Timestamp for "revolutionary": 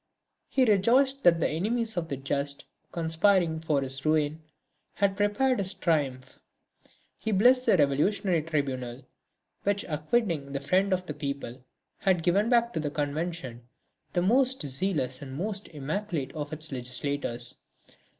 7.77-8.41